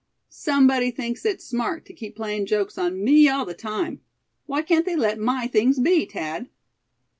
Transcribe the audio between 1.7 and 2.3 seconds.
to keep